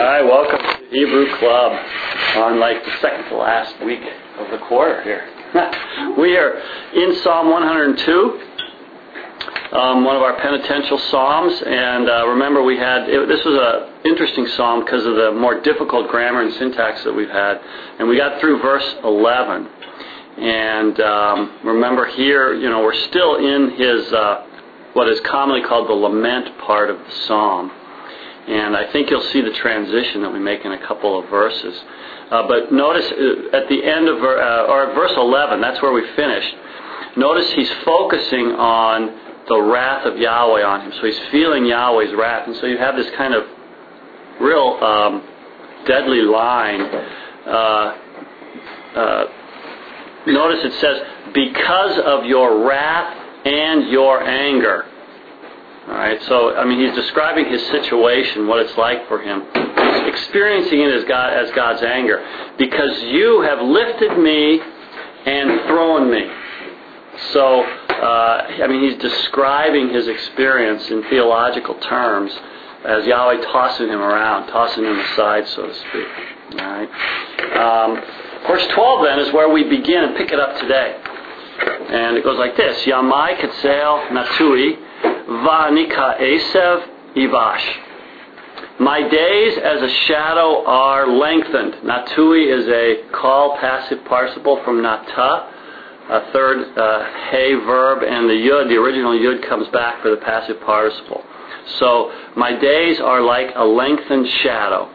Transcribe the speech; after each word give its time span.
Hi, 0.00 0.22
welcome 0.22 0.60
to 0.60 0.78
the 0.78 0.86
Hebrew 0.96 1.26
Club 1.38 1.72
on 2.36 2.60
like 2.60 2.84
the 2.84 2.92
second 3.00 3.28
to 3.30 3.36
last 3.36 3.84
week 3.84 3.98
of 4.38 4.48
the 4.52 4.58
quarter 4.68 5.02
here. 5.02 5.28
we 6.16 6.36
are 6.36 6.56
in 6.94 7.16
Psalm 7.16 7.50
102, 7.50 8.40
um, 9.76 10.04
one 10.04 10.14
of 10.14 10.22
our 10.22 10.36
penitential 10.38 10.98
psalms, 10.98 11.60
and 11.66 12.08
uh, 12.08 12.28
remember 12.28 12.62
we 12.62 12.78
had 12.78 13.08
it, 13.08 13.26
this 13.26 13.44
was 13.44 13.58
an 13.58 13.90
interesting 14.08 14.46
psalm 14.54 14.84
because 14.84 15.04
of 15.04 15.16
the 15.16 15.32
more 15.32 15.60
difficult 15.62 16.08
grammar 16.12 16.42
and 16.42 16.54
syntax 16.54 17.02
that 17.02 17.12
we've 17.12 17.28
had, 17.28 17.60
and 17.98 18.08
we 18.08 18.16
got 18.16 18.40
through 18.40 18.62
verse 18.62 18.94
11. 19.02 19.66
And 20.38 21.00
um, 21.00 21.58
remember 21.64 22.06
here, 22.06 22.54
you 22.54 22.70
know, 22.70 22.84
we're 22.84 22.94
still 22.94 23.34
in 23.34 23.72
his 23.72 24.12
uh, 24.12 24.46
what 24.92 25.08
is 25.08 25.18
commonly 25.26 25.62
called 25.66 25.88
the 25.88 25.92
lament 25.92 26.56
part 26.60 26.88
of 26.88 26.98
the 26.98 27.10
psalm. 27.26 27.72
And 28.48 28.74
I 28.74 28.90
think 28.92 29.10
you'll 29.10 29.28
see 29.30 29.42
the 29.42 29.52
transition 29.52 30.22
that 30.22 30.32
we 30.32 30.38
make 30.38 30.64
in 30.64 30.72
a 30.72 30.86
couple 30.86 31.18
of 31.18 31.28
verses. 31.28 31.78
Uh, 32.30 32.48
but 32.48 32.72
notice 32.72 33.04
uh, 33.12 33.56
at 33.56 33.68
the 33.68 33.84
end 33.84 34.08
of 34.08 34.16
uh, 34.22 34.72
or 34.72 34.94
verse 34.94 35.12
11, 35.14 35.60
that's 35.60 35.82
where 35.82 35.92
we 35.92 36.02
finished. 36.16 36.54
Notice 37.16 37.52
he's 37.52 37.70
focusing 37.84 38.52
on 38.52 39.44
the 39.48 39.60
wrath 39.60 40.06
of 40.06 40.16
Yahweh 40.16 40.62
on 40.62 40.80
him. 40.80 40.92
So 40.98 41.06
he's 41.06 41.18
feeling 41.30 41.66
Yahweh's 41.66 42.14
wrath. 42.14 42.46
And 42.46 42.56
so 42.56 42.66
you 42.66 42.78
have 42.78 42.96
this 42.96 43.10
kind 43.16 43.34
of 43.34 43.44
real 44.40 44.78
um, 44.80 45.22
deadly 45.86 46.22
line. 46.22 46.80
Uh, 46.80 47.98
uh, 48.94 49.24
notice 50.26 50.64
it 50.64 50.80
says, 50.80 51.02
because 51.34 51.98
of 52.04 52.24
your 52.24 52.66
wrath 52.66 53.14
and 53.44 53.90
your 53.90 54.22
anger. 54.22 54.86
All 55.88 55.94
right, 55.94 56.22
so 56.24 56.54
I 56.54 56.66
mean, 56.66 56.84
he's 56.84 56.94
describing 56.94 57.46
his 57.46 57.62
situation, 57.68 58.46
what 58.46 58.60
it's 58.60 58.76
like 58.76 59.08
for 59.08 59.22
him. 59.22 59.42
Experiencing 60.06 60.82
it 60.82 60.92
as, 60.92 61.04
God, 61.04 61.32
as 61.32 61.50
God's 61.52 61.82
anger. 61.82 62.20
Because 62.58 63.02
you 63.04 63.40
have 63.40 63.58
lifted 63.62 64.18
me 64.18 64.60
and 65.24 65.66
thrown 65.66 66.10
me. 66.10 66.28
So, 67.32 67.62
uh, 67.62 68.62
I 68.62 68.66
mean, 68.68 68.82
he's 68.82 69.00
describing 69.00 69.88
his 69.88 70.08
experience 70.08 70.90
in 70.90 71.04
theological 71.04 71.74
terms 71.76 72.32
as 72.84 73.06
Yahweh 73.06 73.40
tossing 73.50 73.88
him 73.88 74.02
around, 74.02 74.48
tossing 74.48 74.84
him 74.84 74.98
aside, 74.98 75.48
so 75.48 75.68
to 75.68 75.74
speak. 75.74 76.60
All 76.60 76.68
right. 76.68 76.88
Um, 77.56 77.94
verse 78.46 78.66
12 78.74 79.04
then 79.04 79.18
is 79.20 79.32
where 79.32 79.48
we 79.48 79.64
begin 79.64 80.04
and 80.04 80.16
pick 80.16 80.32
it 80.32 80.38
up 80.38 80.60
today. 80.60 81.00
And 81.88 82.18
it 82.18 82.24
goes 82.24 82.38
like 82.38 82.58
this 82.58 82.84
Yamai 82.84 83.38
Ketzel 83.38 84.08
Natui 84.08 84.87
Vanika 85.28 86.18
Esev 86.18 86.86
Ivash. 87.14 87.84
My 88.80 89.06
days 89.06 89.58
as 89.58 89.82
a 89.82 89.88
shadow 90.06 90.64
are 90.64 91.06
lengthened. 91.06 91.74
Natui 91.84 92.50
is 92.50 92.66
a 92.66 93.10
Qal 93.12 93.60
passive 93.60 94.04
participle 94.06 94.62
from 94.64 94.80
nata, 94.80 95.52
a 96.08 96.32
third 96.32 96.78
uh, 96.78 97.04
hey 97.30 97.54
verb, 97.54 98.02
and 98.04 98.30
the 98.30 98.34
yud, 98.34 98.68
the 98.68 98.76
original 98.76 99.12
yud, 99.12 99.46
comes 99.46 99.68
back 99.68 100.00
for 100.00 100.10
the 100.10 100.16
passive 100.16 100.60
participle. 100.62 101.22
So 101.78 102.10
my 102.34 102.58
days 102.58 102.98
are 102.98 103.20
like 103.20 103.50
a 103.54 103.64
lengthened 103.64 104.28
shadow, 104.42 104.88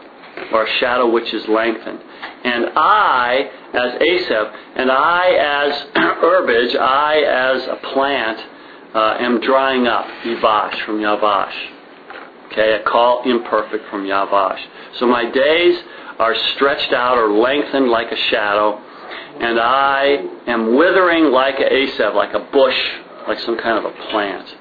or 0.52 0.64
a 0.64 0.78
shadow 0.80 1.08
which 1.08 1.32
is 1.32 1.46
lengthened. 1.46 2.00
And 2.42 2.70
I, 2.74 3.50
as 3.72 4.02
Asaph, 4.02 4.52
and 4.74 4.90
I, 4.90 5.70
as 5.70 5.86
herbage, 5.94 6.74
I, 6.74 7.20
as 7.20 7.68
a 7.68 7.76
plant, 7.92 8.44
uh, 8.94 9.16
am 9.18 9.40
drying 9.40 9.86
up. 9.86 10.06
Yavash, 10.24 10.84
from 10.84 10.98
Yavash. 10.98 11.54
Okay, 12.52 12.74
a 12.74 12.84
Qal 12.84 13.26
imperfect 13.26 13.88
from 13.90 14.04
Yavash. 14.04 14.60
So 14.98 15.06
my 15.06 15.28
days 15.28 15.78
are 16.18 16.34
stretched 16.54 16.92
out 16.92 17.18
or 17.18 17.32
lengthened 17.32 17.88
like 17.88 18.12
a 18.12 18.16
shadow, 18.16 18.78
and 19.40 19.58
I 19.58 20.24
am 20.46 20.76
withering 20.76 21.32
like 21.32 21.58
a 21.58 21.72
Asaph, 21.72 22.14
like 22.14 22.34
a 22.34 22.38
bush, 22.52 22.78
like 23.26 23.40
some 23.40 23.58
kind 23.58 23.84
of 23.84 23.92
a 23.92 24.10
plant. 24.10 24.56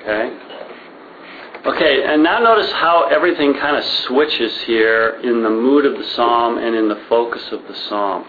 Okay? 0.00 0.38
Okay, 1.66 2.04
and 2.06 2.22
now 2.22 2.38
notice 2.38 2.72
how 2.72 3.08
everything 3.10 3.52
kind 3.52 3.76
of 3.76 3.84
switches 3.84 4.58
here 4.62 5.20
in 5.22 5.42
the 5.42 5.50
mood 5.50 5.84
of 5.84 5.98
the 5.98 6.04
psalm 6.14 6.56
and 6.56 6.74
in 6.74 6.88
the 6.88 7.04
focus 7.10 7.42
of 7.52 7.60
the 7.68 7.74
psalm. 7.74 8.24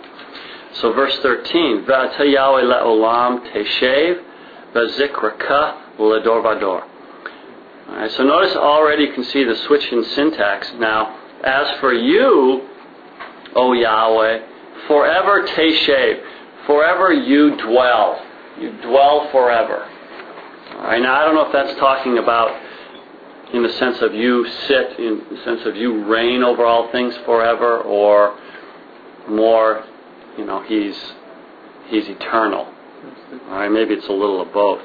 So 0.73 0.91
verse 0.91 1.17
13, 1.19 1.85
V'ata 1.85 2.29
Yahweh 2.29 2.63
le'olam 2.63 3.49
teshev 3.53 4.21
v'zikraka 4.73 5.99
l'dor 5.99 6.41
vador. 6.41 6.83
Alright, 7.89 8.11
so 8.11 8.23
notice 8.23 8.55
already 8.55 9.05
you 9.05 9.13
can 9.13 9.23
see 9.25 9.43
the 9.43 9.55
switch 9.67 9.91
in 9.91 10.03
syntax. 10.03 10.71
Now, 10.79 11.17
as 11.43 11.79
for 11.79 11.93
you, 11.93 12.67
O 13.55 13.73
Yahweh, 13.73 14.39
forever 14.87 15.45
teshev, 15.47 16.23
forever 16.65 17.11
you 17.11 17.57
dwell. 17.57 18.25
You 18.59 18.71
dwell 18.81 19.29
forever. 19.31 19.87
Alright, 20.75 21.01
now 21.01 21.21
I 21.21 21.25
don't 21.25 21.35
know 21.35 21.45
if 21.45 21.53
that's 21.53 21.77
talking 21.79 22.17
about 22.17 22.57
in 23.53 23.63
the 23.63 23.73
sense 23.73 24.01
of 24.01 24.13
you 24.13 24.47
sit, 24.67 24.97
in 24.97 25.21
the 25.29 25.43
sense 25.43 25.65
of 25.65 25.75
you 25.75 26.05
reign 26.05 26.43
over 26.43 26.65
all 26.65 26.89
things 26.91 27.15
forever, 27.25 27.81
or 27.81 28.39
more, 29.27 29.83
you 30.37 30.45
know, 30.45 30.61
he's 30.63 30.97
he's 31.89 32.07
eternal. 32.07 32.73
All 33.49 33.57
right, 33.57 33.71
maybe 33.71 33.93
it's 33.93 34.07
a 34.07 34.11
little 34.11 34.41
of 34.41 34.53
both. 34.53 34.81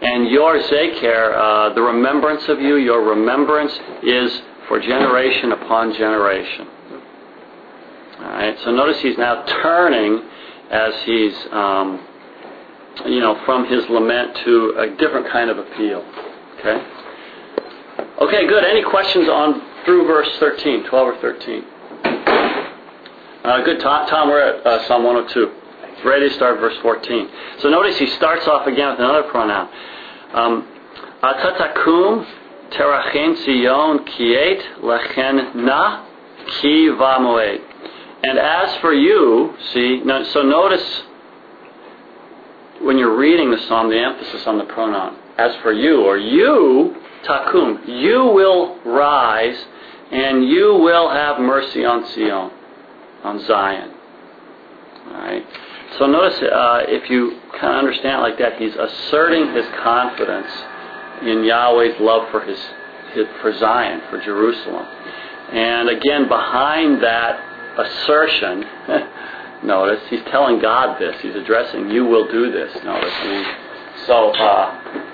And 0.00 0.28
your 0.28 0.58
zeker, 0.60 1.34
uh, 1.34 1.74
the 1.74 1.82
remembrance 1.82 2.48
of 2.48 2.60
you, 2.60 2.76
your 2.76 3.02
remembrance 3.02 3.72
is 4.02 4.42
for 4.68 4.80
generation 4.80 5.52
upon 5.52 5.94
generation. 5.94 6.68
All 8.18 8.30
right, 8.30 8.56
so 8.64 8.70
notice 8.70 9.00
he's 9.00 9.18
now 9.18 9.44
turning 9.62 10.22
as 10.70 10.94
he's, 11.04 11.34
um, 11.52 12.06
you 13.06 13.20
know, 13.20 13.40
from 13.44 13.66
his 13.66 13.86
lament 13.88 14.36
to 14.44 14.74
a 14.78 14.96
different 14.96 15.28
kind 15.30 15.50
of 15.50 15.58
appeal. 15.58 16.04
Okay. 16.58 16.86
Okay, 18.20 18.46
good. 18.46 18.64
Any 18.64 18.82
questions 18.82 19.28
on 19.28 19.60
through 19.84 20.06
verse 20.06 20.28
13, 20.38 20.84
12 20.84 21.08
or 21.08 21.16
13? 21.20 21.64
Uh, 23.44 23.62
good, 23.64 23.80
Tom. 23.80 24.08
Tom, 24.08 24.28
we're 24.28 24.40
at 24.40 24.66
uh, 24.66 24.86
Psalm 24.88 25.04
102. 25.04 25.43
Ready 26.04 26.28
to 26.28 26.34
start 26.34 26.60
verse 26.60 26.76
14. 26.82 27.28
So 27.60 27.70
notice 27.70 27.98
he 27.98 28.06
starts 28.10 28.46
off 28.46 28.66
again 28.66 28.90
with 28.90 29.00
another 29.00 29.22
pronoun. 29.24 29.68
Um, 30.34 30.68
Atatakum 31.22 32.26
terachen 32.70 33.36
Zion 33.44 34.04
kiet 34.04 34.82
lechen 34.82 35.54
na 35.56 36.04
ki. 36.60 36.88
And 38.26 38.38
as 38.38 38.76
for 38.80 38.92
you, 38.92 39.54
see, 39.72 40.02
so 40.32 40.42
notice 40.42 41.02
when 42.82 42.98
you're 42.98 43.16
reading 43.16 43.50
the 43.50 43.58
psalm, 43.66 43.88
the 43.88 43.98
emphasis 43.98 44.46
on 44.46 44.58
the 44.58 44.64
pronoun. 44.64 45.16
As 45.38 45.54
for 45.62 45.72
you, 45.72 46.02
or 46.04 46.18
you 46.18 46.96
takum. 47.24 47.88
You 47.88 48.24
will 48.26 48.78
rise 48.84 49.56
and 50.10 50.46
you 50.46 50.74
will 50.74 51.10
have 51.10 51.40
mercy 51.40 51.84
on 51.84 52.06
Zion, 52.14 52.50
on 53.24 53.44
Zion. 53.46 53.94
Alright? 55.08 55.46
So 55.98 56.06
notice 56.06 56.40
uh, 56.42 56.84
if 56.88 57.08
you 57.08 57.40
kind 57.52 57.72
of 57.72 57.78
understand 57.78 58.18
it 58.18 58.22
like 58.22 58.38
that, 58.38 58.58
he's 58.60 58.74
asserting 58.74 59.54
his 59.54 59.64
confidence 59.82 60.50
in 61.22 61.44
Yahweh's 61.44 62.00
love 62.00 62.30
for 62.30 62.40
his, 62.40 62.58
his 63.12 63.26
for 63.40 63.56
Zion, 63.56 64.02
for 64.10 64.20
Jerusalem. 64.20 64.86
And 65.52 65.88
again, 65.88 66.28
behind 66.28 67.02
that 67.02 67.38
assertion, 67.78 68.64
notice 69.64 70.02
he's 70.10 70.24
telling 70.30 70.58
God 70.60 70.98
this. 70.98 71.14
He's 71.20 71.36
addressing, 71.36 71.90
"You 71.90 72.06
will 72.06 72.26
do 72.26 72.50
this." 72.50 72.74
Notice. 72.82 73.12
I 73.14 73.70
so 74.06 74.30
uh, 74.30 75.04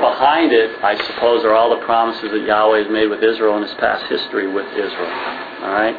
behind 0.00 0.52
it, 0.52 0.82
I 0.82 0.96
suppose, 1.06 1.44
are 1.44 1.54
all 1.54 1.70
the 1.76 1.84
promises 1.84 2.30
that 2.30 2.46
Yahweh 2.46 2.84
has 2.84 2.92
made 2.92 3.08
with 3.08 3.22
Israel 3.22 3.56
in 3.56 3.62
his 3.62 3.74
past 3.74 4.06
history 4.06 4.46
with 4.46 4.66
Israel. 4.72 5.12
All 5.62 5.72
right? 5.72 5.96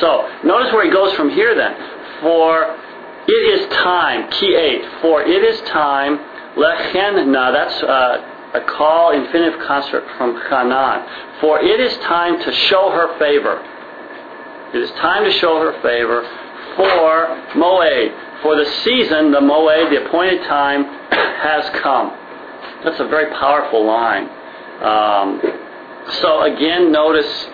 So, 0.00 0.28
notice 0.44 0.72
where 0.72 0.84
he 0.84 0.90
goes 0.90 1.14
from 1.14 1.30
here 1.30 1.54
then. 1.54 1.74
For 2.20 2.81
it 3.28 3.60
is 3.60 3.68
time, 3.70 4.30
key 4.32 4.54
8, 4.54 5.00
for 5.00 5.22
it 5.22 5.44
is 5.44 5.60
time, 5.68 6.18
lechenna, 6.56 7.52
that's 7.52 7.82
uh, 7.82 8.32
a 8.54 8.60
Qal, 8.60 9.14
infinitive 9.14 9.60
construct 9.66 10.06
from 10.18 10.40
Hanan. 10.48 11.40
For 11.40 11.60
it 11.60 11.80
is 11.80 11.96
time 11.98 12.42
to 12.42 12.52
show 12.52 12.90
her 12.90 13.18
favor. 13.18 13.62
It 14.74 14.82
is 14.82 14.90
time 14.92 15.24
to 15.24 15.32
show 15.32 15.58
her 15.60 15.72
favor 15.82 16.22
for 16.76 17.26
Moed. 17.54 18.42
For 18.42 18.56
the 18.56 18.64
season, 18.84 19.30
the 19.30 19.40
Moed, 19.40 19.90
the 19.90 20.04
appointed 20.06 20.42
time, 20.44 20.84
has 21.10 21.68
come. 21.80 22.10
That's 22.84 23.00
a 23.00 23.06
very 23.06 23.30
powerful 23.32 23.86
line. 23.86 24.28
Um, 24.82 25.40
so 26.20 26.42
again, 26.42 26.90
notice 26.90 27.46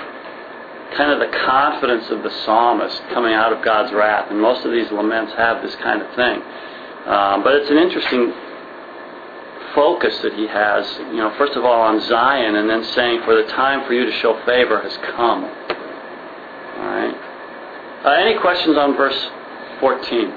kind 0.96 1.12
of 1.12 1.20
the 1.20 1.36
confidence 1.46 2.10
of 2.10 2.22
the 2.22 2.30
psalmist 2.44 3.02
coming 3.12 3.34
out 3.34 3.52
of 3.52 3.64
God's 3.64 3.92
wrath, 3.92 4.30
and 4.30 4.40
most 4.40 4.64
of 4.64 4.72
these 4.72 4.90
laments 4.90 5.32
have 5.34 5.62
this 5.62 5.74
kind 5.76 6.02
of 6.02 6.14
thing. 6.14 6.42
Um, 7.06 7.42
but 7.42 7.54
it's 7.54 7.70
an 7.70 7.78
interesting 7.78 8.32
focus 9.74 10.18
that 10.22 10.34
he 10.34 10.46
has, 10.46 10.86
you 11.12 11.18
know, 11.18 11.34
first 11.36 11.54
of 11.56 11.64
all 11.64 11.80
on 11.80 12.00
Zion, 12.00 12.56
and 12.56 12.68
then 12.68 12.82
saying, 12.84 13.22
"For 13.22 13.34
the 13.34 13.48
time 13.52 13.84
for 13.86 13.92
you 13.92 14.04
to 14.04 14.12
show 14.12 14.34
favor 14.44 14.80
has 14.80 14.96
come." 15.16 15.44
All 15.44 16.86
right. 16.86 17.14
Uh, 18.04 18.10
any 18.10 18.38
questions 18.38 18.76
on 18.76 18.96
verse 18.96 19.30
14? 19.80 20.32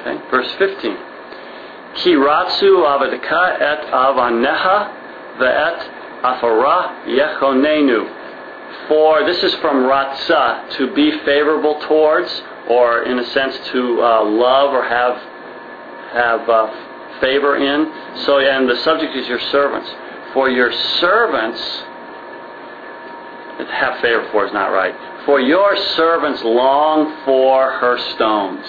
Okay, 0.00 0.20
verse 0.30 0.52
15. 0.54 0.96
Kiratsu 1.96 2.84
avadika 2.84 3.60
et 3.60 3.82
avaneha 3.92 4.90
ve'et 5.38 5.90
afara 6.34 7.06
yechonenu. 7.06 8.88
For 8.88 9.24
this 9.24 9.42
is 9.42 9.54
from 9.56 9.84
ratza, 9.84 10.76
to 10.76 10.94
be 10.94 11.10
favorable 11.24 11.80
towards, 11.88 12.30
or 12.68 13.02
in 13.04 13.18
a 13.18 13.26
sense 13.30 13.56
to 13.68 14.02
uh, 14.02 14.24
love 14.24 14.72
or 14.72 14.84
have 14.84 15.16
have 16.12 16.48
uh, 16.48 17.20
favor 17.20 17.56
in. 17.56 17.92
So, 18.24 18.38
and 18.38 18.68
the 18.68 18.76
subject 18.76 19.14
is 19.16 19.26
your 19.28 19.40
servants. 19.50 19.90
For 20.32 20.50
your 20.50 20.72
servants, 21.00 21.60
have 23.70 24.00
favor 24.00 24.28
for 24.32 24.46
is 24.46 24.52
not 24.52 24.68
right. 24.68 24.94
For 25.24 25.40
your 25.40 25.76
servants 25.96 26.42
long 26.44 27.24
for 27.24 27.70
her 27.72 27.98
stones. 28.14 28.66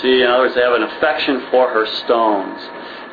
See, 0.00 0.22
in 0.22 0.26
other 0.28 0.44
words, 0.44 0.54
they 0.54 0.62
have 0.62 0.74
an 0.74 0.84
affection 0.84 1.46
for 1.50 1.68
her 1.68 1.86
stones. 1.86 2.60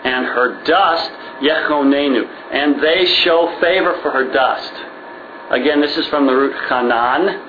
And 0.03 0.25
her 0.25 0.63
dust, 0.63 1.11
yechonenu. 1.41 2.25
And 2.51 2.81
they 2.81 3.05
show 3.23 3.57
favor 3.61 3.99
for 4.01 4.11
her 4.11 4.31
dust. 4.31 4.73
Again, 5.51 5.81
this 5.81 5.95
is 5.97 6.07
from 6.07 6.27
the 6.27 6.33
root 6.33 6.55
chanan. 6.69 7.43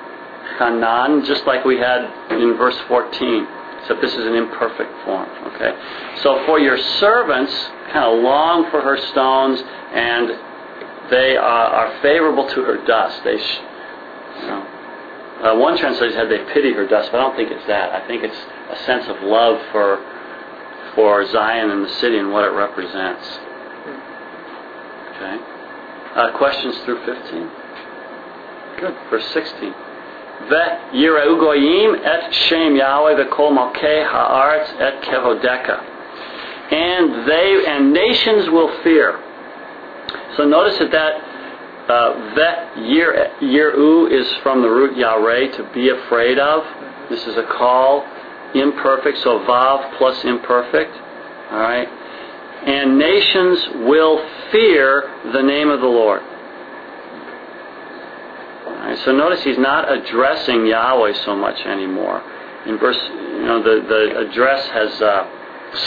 Chanan, 0.59 1.27
just 1.27 1.47
like 1.47 1.65
we 1.65 1.79
had 1.79 2.05
in 2.31 2.57
verse 2.57 2.79
14. 2.89 3.47
Except 3.81 4.01
this 4.01 4.13
is 4.13 4.27
an 4.27 4.35
imperfect 4.35 4.93
form. 5.05 5.29
Okay? 5.55 5.73
So 6.23 6.45
for 6.47 6.59
your 6.59 6.79
servants, 6.99 7.53
kind 7.93 8.05
of 8.05 8.23
long 8.23 8.71
for 8.71 8.81
her 8.81 8.99
stones, 9.11 9.61
and 9.93 10.29
they 11.11 11.37
are, 11.37 11.69
are 11.69 12.03
favorable 12.03 12.49
to 12.49 12.63
her 12.63 12.85
dust. 12.85 13.23
They, 13.25 13.39
sh- 13.39 13.61
uh, 15.41 15.55
one 15.55 15.79
translation 15.79 16.17
said 16.17 16.29
they 16.29 16.53
pity 16.53 16.73
her 16.73 16.87
dust, 16.87 17.11
but 17.13 17.21
I 17.21 17.23
don't 17.23 17.37
think 17.37 17.51
it's 17.51 17.67
that. 17.69 17.93
I 17.93 18.07
think 18.07 18.25
it's 18.25 18.37
a 18.71 18.85
sense 18.85 19.07
of 19.09 19.23
love 19.23 19.61
for 19.73 20.05
for 20.95 21.25
Zion 21.31 21.71
and 21.71 21.85
the 21.85 21.95
city 22.01 22.19
and 22.19 22.33
what 22.33 22.45
it 22.45 22.51
represents. 22.51 23.39
Okay. 25.19 25.37
Uh, 26.15 26.39
questions 26.39 26.79
through 26.85 27.05
15. 27.05 27.51
Good. 28.79 28.95
Verse 29.11 29.27
16. 29.33 29.75
Ve 30.49 30.91
goyim 30.93 31.97
et 31.97 32.33
shem 32.33 32.77
Yahweh 32.77 33.15
v'kol 33.15 33.51
malkei 33.51 34.07
haaretz 34.07 34.71
et 34.81 35.03
kevodeka. 35.03 35.83
And 36.71 37.29
they 37.29 37.65
and 37.67 37.93
nations 37.93 38.49
will 38.51 38.71
fear. 38.85 39.19
So 40.37 40.45
notice 40.45 40.79
that 40.79 40.93
that 40.93 41.19
uh, 41.89 42.77
yiru 42.77 44.13
is 44.13 44.31
from 44.43 44.63
the 44.63 44.69
root 44.69 44.97
yare, 44.97 45.51
to 45.57 45.71
be 45.75 45.89
afraid 45.89 46.39
of. 46.39 46.63
This 47.11 47.27
is 47.27 47.37
a 47.37 47.43
Qal, 47.43 48.05
imperfect, 48.55 49.19
so 49.19 49.41
vav 49.41 49.99
plus 49.99 50.23
imperfect. 50.25 50.95
All 51.51 51.59
right. 51.59 51.89
And 52.69 52.99
nations 52.99 53.67
will 53.89 54.19
fear 54.53 55.11
the 55.33 55.43
name 55.43 55.71
of 55.71 55.81
the 55.81 55.87
Lord. 55.87 56.21
Right, 58.67 58.99
so 59.05 59.13
notice 59.13 59.43
he's 59.43 59.57
not 59.57 59.91
addressing 59.91 60.67
Yahweh 60.67 61.15
so 61.25 61.35
much 61.35 61.59
anymore. 61.65 62.23
In 62.67 62.79
verse, 62.79 62.99
you 62.99 63.43
know, 63.43 63.63
the, 63.63 63.87
the 63.89 64.19
address 64.29 64.67
has 64.69 65.01
uh, 65.01 65.27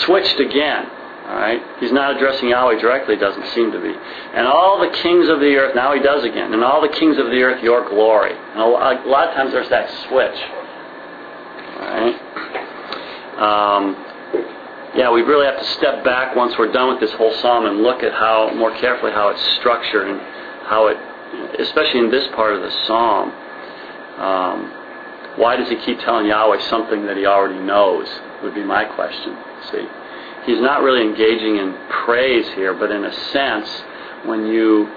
switched 0.05 0.39
again. 0.39 0.89
All 1.27 1.35
right? 1.35 1.61
He's 1.79 1.91
not 1.91 2.15
addressing 2.15 2.49
Yahweh 2.49 2.81
directly, 2.81 3.15
doesn't 3.15 3.45
seem 3.53 3.71
to 3.71 3.79
be. 3.79 3.93
And 4.33 4.47
all 4.47 4.79
the 4.79 4.89
kings 4.97 5.29
of 5.29 5.39
the 5.39 5.55
earth, 5.55 5.75
now 5.75 5.93
he 5.93 6.01
does 6.01 6.23
again, 6.23 6.51
and 6.51 6.63
all 6.63 6.81
the 6.81 6.89
kings 6.89 7.17
of 7.19 7.27
the 7.27 7.43
earth, 7.43 7.63
your 7.63 7.87
glory. 7.89 8.33
And 8.33 8.59
a 8.59 8.65
lot 8.65 9.29
of 9.29 9.35
times 9.35 9.51
there's 9.51 9.69
that 9.69 9.87
switch. 10.09 10.39
All 11.77 11.85
right? 11.85 12.17
Um, 13.37 14.10
yeah, 14.95 15.11
we 15.11 15.21
really 15.21 15.45
have 15.45 15.59
to 15.59 15.65
step 15.73 16.03
back 16.03 16.35
once 16.35 16.53
we're 16.57 16.71
done 16.71 16.89
with 16.89 16.99
this 16.99 17.11
whole 17.13 17.33
psalm 17.35 17.65
and 17.65 17.81
look 17.81 18.03
at 18.03 18.13
how 18.13 18.51
more 18.55 18.75
carefully 18.77 19.11
how 19.11 19.29
it's 19.29 19.55
structured 19.55 20.07
and 20.07 20.19
how 20.67 20.87
it, 20.87 20.97
especially 21.59 21.99
in 21.99 22.11
this 22.11 22.27
part 22.35 22.53
of 22.53 22.61
the 22.61 22.71
psalm. 22.85 23.31
Um, 24.19 24.71
why 25.37 25.55
does 25.55 25.69
he 25.69 25.77
keep 25.77 25.99
telling 25.99 26.27
Yahweh 26.27 26.59
something 26.69 27.05
that 27.05 27.15
he 27.15 27.25
already 27.25 27.59
knows? 27.59 28.07
Would 28.43 28.55
be 28.55 28.63
my 28.63 28.85
question. 28.85 29.37
See 29.71 29.87
he's 30.45 30.59
not 30.59 30.81
really 30.81 31.01
engaging 31.01 31.57
in 31.57 31.75
praise 32.05 32.47
here, 32.55 32.73
but 32.73 32.91
in 32.91 33.05
a 33.05 33.13
sense, 33.31 33.69
when 34.25 34.47
you, 34.47 34.87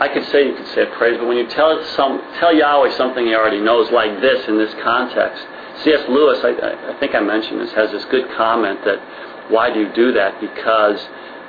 I 0.00 0.08
could 0.12 0.24
say 0.30 0.48
you 0.48 0.54
could 0.54 0.66
say 0.68 0.86
praise, 0.96 1.18
but 1.18 1.26
when 1.26 1.36
you 1.36 1.46
tell 1.48 1.84
some, 1.96 2.20
tell 2.38 2.54
Yahweh 2.54 2.96
something 2.96 3.26
he 3.26 3.34
already 3.34 3.60
knows, 3.60 3.90
like 3.90 4.20
this 4.20 4.46
in 4.48 4.58
this 4.58 4.74
context, 4.82 5.44
C.S. 5.84 6.08
Lewis, 6.08 6.38
I, 6.44 6.92
I 6.92 6.96
think 7.00 7.14
I 7.14 7.20
mentioned 7.20 7.60
this, 7.60 7.72
has 7.72 7.90
this 7.90 8.04
good 8.06 8.30
comment 8.36 8.84
that 8.84 8.98
why 9.50 9.72
do 9.72 9.80
you 9.80 9.92
do 9.94 10.12
that? 10.12 10.40
Because 10.40 11.00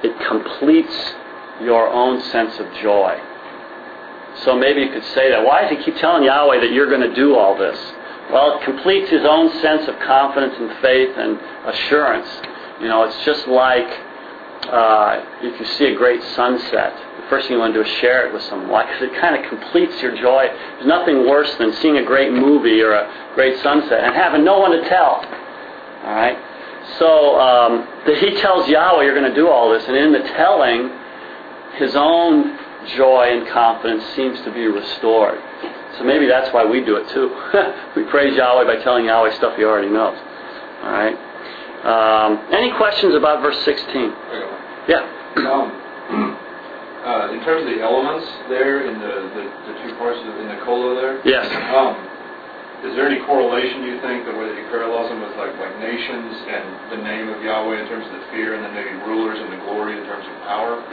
it 0.03 0.17
completes 0.27 0.93
your 1.61 1.87
own 1.87 2.21
sense 2.31 2.57
of 2.59 2.67
joy. 2.81 3.19
So 4.43 4.57
maybe 4.57 4.81
you 4.81 4.91
could 4.91 5.05
say 5.13 5.29
that. 5.29 5.45
Why 5.45 5.61
does 5.61 5.77
he 5.77 5.83
keep 5.83 5.97
telling 5.97 6.23
Yahweh 6.23 6.59
that 6.61 6.71
you're 6.71 6.89
going 6.89 7.07
to 7.07 7.15
do 7.15 7.35
all 7.35 7.57
this? 7.57 7.77
Well, 8.31 8.57
it 8.57 8.63
completes 8.63 9.11
his 9.11 9.23
own 9.23 9.51
sense 9.61 9.87
of 9.87 9.99
confidence 9.99 10.55
and 10.57 10.81
faith 10.81 11.15
and 11.17 11.39
assurance 11.67 12.27
you 12.83 12.87
know, 12.87 13.03
it's 13.03 13.25
just 13.25 13.47
like 13.47 13.87
uh, 14.69 15.23
if 15.41 15.59
you 15.59 15.65
see 15.77 15.85
a 15.85 15.95
great 15.95 16.21
sunset, 16.35 16.93
the 17.21 17.27
first 17.29 17.47
thing 17.47 17.55
you 17.55 17.59
want 17.59 17.73
to 17.73 17.83
do 17.83 17.87
is 17.87 17.95
share 17.99 18.27
it 18.27 18.33
with 18.33 18.43
someone 18.43 18.85
because 18.85 19.01
it 19.03 19.13
kind 19.19 19.35
of 19.35 19.49
completes 19.49 20.01
your 20.01 20.15
joy. 20.15 20.47
There's 20.47 20.87
nothing 20.87 21.27
worse 21.27 21.53
than 21.55 21.73
seeing 21.73 21.97
a 21.97 22.03
great 22.03 22.31
movie 22.31 22.81
or 22.81 22.93
a 22.93 23.31
great 23.35 23.61
sunset 23.61 24.03
and 24.03 24.15
having 24.15 24.43
no 24.43 24.59
one 24.59 24.71
to 24.71 24.87
tell. 24.89 25.25
All 26.03 26.15
right? 26.15 26.37
So 26.99 27.39
um, 27.39 27.87
he 28.19 28.35
tells 28.41 28.67
Yahweh, 28.67 29.03
you're 29.03 29.15
going 29.15 29.29
to 29.29 29.35
do 29.35 29.49
all 29.49 29.71
this, 29.71 29.83
and 29.87 29.95
in 29.95 30.11
the 30.11 30.27
telling, 30.35 30.89
his 31.77 31.95
own 31.95 32.57
joy 32.95 33.27
and 33.31 33.47
confidence 33.47 34.03
seems 34.15 34.39
to 34.41 34.51
be 34.51 34.67
restored. 34.67 35.39
So 35.97 36.03
maybe 36.03 36.27
that's 36.27 36.53
why 36.53 36.65
we 36.65 36.83
do 36.83 36.97
it 36.97 37.07
too. 37.09 37.29
we 37.95 38.03
praise 38.09 38.35
Yahweh 38.35 38.65
by 38.65 38.81
telling 38.83 39.05
Yahweh 39.05 39.35
stuff 39.35 39.55
he 39.55 39.63
already 39.63 39.89
knows. 39.89 40.17
All 40.83 40.91
right? 40.91 41.15
Um, 41.83 42.39
any 42.51 42.71
questions 42.77 43.15
about 43.15 43.41
verse 43.41 43.59
16? 43.65 44.13
Yeah. 44.87 45.03
Um, 45.43 45.67
uh, 47.03 47.35
in 47.35 47.43
terms 47.43 47.67
of 47.67 47.75
the 47.75 47.81
elements 47.83 48.25
there 48.47 48.87
in 48.87 48.99
the, 48.99 49.13
the, 49.35 49.43
the 49.43 49.73
two 49.83 49.95
parts 49.99 50.19
of, 50.19 50.31
in 50.39 50.47
the 50.47 50.59
cola 50.63 50.95
there. 50.95 51.19
Yes. 51.27 51.43
Um, 51.75 51.99
is 52.87 52.95
there 52.95 53.07
any 53.07 53.23
correlation, 53.23 53.83
do 53.83 53.87
you 53.95 53.99
think, 54.03 54.25
the 54.27 54.35
way 54.35 54.47
that 54.47 54.55
you 54.59 54.67
parallel 54.67 55.07
them 55.07 55.23
with 55.23 55.35
like 55.39 55.55
like 55.55 55.71
nations 55.79 56.35
and 56.51 56.91
the 56.91 56.99
name 56.99 57.29
of 57.31 57.39
Yahweh 57.43 57.79
in 57.79 57.87
terms 57.87 58.03
of 58.07 58.11
the 58.11 58.23
fear, 58.31 58.55
and 58.55 58.63
then 58.63 58.75
maybe 58.75 58.91
rulers 59.07 59.39
and 59.39 59.51
the 59.51 59.61
glory 59.63 59.95
in 59.95 60.03
terms 60.03 60.27
of 60.27 60.35
power? 60.43 60.83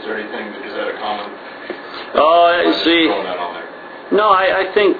Is 0.00 0.08
there 0.08 0.16
anything? 0.16 0.48
Is 0.64 0.72
that 0.72 0.88
a 0.88 0.96
common? 0.96 1.28
Oh, 2.16 2.48
see. 2.80 3.08
No, 4.16 4.30
I, 4.32 4.64
I 4.64 4.72
think 4.72 4.96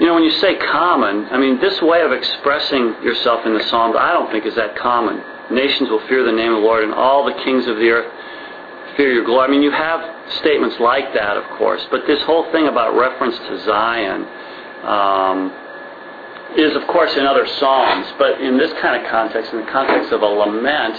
you 0.00 0.06
know, 0.06 0.14
when 0.14 0.22
you 0.24 0.30
say 0.32 0.56
common, 0.56 1.26
I 1.30 1.38
mean, 1.38 1.60
this 1.60 1.80
way 1.82 2.02
of 2.02 2.12
expressing 2.12 3.02
yourself 3.02 3.44
in 3.46 3.54
the 3.54 3.64
Psalms, 3.64 3.96
I 3.98 4.12
don't 4.12 4.30
think 4.30 4.46
is 4.46 4.54
that 4.54 4.76
common. 4.76 5.22
Nations 5.50 5.90
will 5.90 6.06
fear 6.06 6.24
the 6.24 6.32
name 6.32 6.52
of 6.54 6.60
the 6.60 6.66
Lord, 6.66 6.84
and 6.84 6.94
all 6.94 7.24
the 7.24 7.34
kings 7.42 7.66
of 7.66 7.76
the 7.76 7.88
earth 7.90 8.12
fear 8.96 9.12
your 9.12 9.24
glory. 9.24 9.48
I 9.48 9.50
mean, 9.50 9.62
you 9.62 9.70
have 9.70 10.00
statements 10.38 10.76
like 10.80 11.14
that, 11.14 11.36
of 11.36 11.44
course, 11.56 11.86
but 11.90 12.06
this 12.06 12.22
whole 12.22 12.50
thing 12.52 12.68
about 12.68 12.96
reference 12.98 13.36
to 13.38 13.64
Zion 13.64 14.26
um, 14.84 15.52
is, 16.56 16.74
of 16.76 16.86
course, 16.88 17.16
in 17.16 17.24
other 17.24 17.46
Psalms, 17.58 18.06
but 18.18 18.40
in 18.40 18.58
this 18.58 18.72
kind 18.80 19.02
of 19.02 19.10
context, 19.10 19.52
in 19.52 19.64
the 19.64 19.70
context 19.70 20.12
of 20.12 20.22
a 20.22 20.26
lament, 20.26 20.96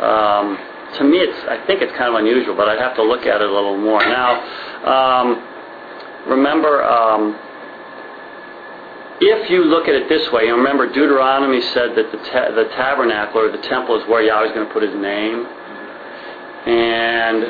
um, 0.00 0.58
to 0.98 1.04
me, 1.04 1.18
it's 1.18 1.38
I 1.48 1.64
think 1.66 1.80
it's 1.80 1.92
kind 1.96 2.14
of 2.14 2.20
unusual, 2.20 2.54
but 2.54 2.68
I'd 2.68 2.78
have 2.78 2.94
to 2.96 3.02
look 3.02 3.26
at 3.26 3.40
it 3.40 3.48
a 3.48 3.52
little 3.52 3.78
more. 3.78 4.00
Now, 4.00 4.40
um, 4.84 6.28
remember 6.28 6.84
um, 6.84 7.38
if 9.22 9.50
you 9.50 9.64
look 9.64 9.88
at 9.88 9.94
it 9.94 10.08
this 10.08 10.30
way, 10.32 10.46
you 10.46 10.54
remember 10.56 10.86
Deuteronomy 10.86 11.60
said 11.72 11.94
that 11.96 12.10
the, 12.10 12.18
ta- 12.30 12.50
the 12.54 12.68
tabernacle 12.76 13.40
or 13.40 13.50
the 13.50 13.62
temple 13.62 14.00
is 14.00 14.08
where 14.08 14.22
Yahweh 14.22 14.48
is 14.48 14.52
going 14.52 14.66
to 14.66 14.72
put 14.72 14.82
his 14.82 14.94
name. 14.94 15.46
And 16.66 17.42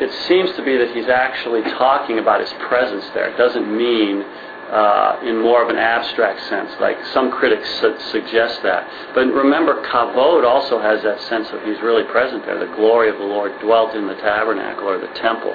it 0.00 0.12
seems 0.28 0.52
to 0.56 0.64
be 0.64 0.76
that 0.76 0.94
he's 0.94 1.08
actually 1.08 1.62
talking 1.62 2.18
about 2.18 2.40
his 2.40 2.52
presence 2.68 3.04
there. 3.14 3.28
It 3.30 3.36
doesn't 3.36 3.66
mean 3.66 4.22
uh, 4.22 5.20
in 5.22 5.40
more 5.40 5.62
of 5.62 5.68
an 5.70 5.76
abstract 5.76 6.42
sense, 6.48 6.72
like 6.80 6.98
some 7.14 7.30
critics 7.30 7.68
su- 7.80 7.96
suggest 8.10 8.62
that. 8.62 9.14
But 9.14 9.26
remember, 9.32 9.80
kavod 9.86 10.44
also 10.44 10.80
has 10.80 11.02
that 11.04 11.20
sense 11.22 11.48
of 11.50 11.62
he's 11.62 11.80
really 11.80 12.04
present 12.04 12.44
there. 12.44 12.58
The 12.58 12.74
glory 12.74 13.08
of 13.08 13.16
the 13.16 13.24
Lord 13.24 13.58
dwelt 13.60 13.94
in 13.94 14.06
the 14.06 14.16
tabernacle 14.16 14.88
or 14.88 14.98
the 14.98 15.12
temple. 15.14 15.54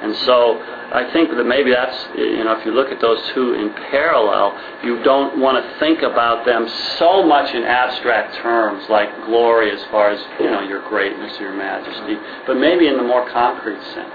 And 0.00 0.14
so 0.24 0.62
I 0.94 1.10
think 1.12 1.30
that 1.30 1.42
maybe 1.44 1.70
that's, 1.72 1.96
you 2.16 2.44
know, 2.44 2.56
if 2.58 2.64
you 2.64 2.72
look 2.72 2.90
at 2.90 3.00
those 3.00 3.18
two 3.34 3.54
in 3.54 3.74
parallel, 3.90 4.54
you 4.84 5.02
don't 5.02 5.40
want 5.40 5.58
to 5.62 5.78
think 5.80 6.02
about 6.02 6.46
them 6.46 6.68
so 6.98 7.22
much 7.26 7.52
in 7.54 7.64
abstract 7.64 8.36
terms 8.36 8.84
like 8.88 9.10
glory 9.26 9.70
as 9.72 9.82
far 9.90 10.10
as, 10.10 10.20
you 10.38 10.46
know, 10.50 10.60
your 10.60 10.86
greatness, 10.88 11.36
or 11.40 11.50
your 11.50 11.56
majesty, 11.56 12.14
but 12.46 12.56
maybe 12.56 12.86
in 12.86 12.96
the 12.96 13.02
more 13.02 13.28
concrete 13.30 13.82
sense. 13.94 14.14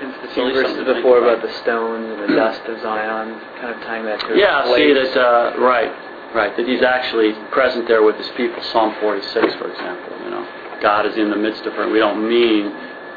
the 0.00 0.24
It's 0.24 0.36
really 0.36 0.52
verses 0.54 0.70
something 0.76 0.86
to 0.86 0.92
think 0.94 1.04
before 1.04 1.18
about. 1.18 1.38
about 1.38 1.48
the 1.50 1.54
stones 1.62 2.06
and 2.10 2.30
the 2.30 2.36
dust 2.36 2.62
of 2.66 2.80
Zion, 2.82 3.40
kind 3.60 3.74
of 3.74 3.82
tying 3.82 4.04
that 4.06 4.20
to 4.20 4.38
Yeah, 4.38 4.64
see 4.74 4.92
that, 4.94 5.16
uh, 5.18 5.58
right, 5.58 5.90
right, 6.34 6.56
that 6.56 6.66
he's 6.66 6.82
actually 6.82 7.32
present 7.50 7.88
there 7.88 8.02
with 8.02 8.16
his 8.16 8.28
people. 8.36 8.62
Psalm 8.70 8.94
46, 9.00 9.54
for 9.56 9.66
example, 9.70 10.14
you 10.24 10.30
know. 10.30 10.46
God 10.80 11.06
is 11.06 11.16
in 11.16 11.30
the 11.30 11.36
midst 11.36 11.66
of 11.66 11.74
her. 11.74 11.88
We 11.90 11.98
don't 11.98 12.26
mean 12.28 12.72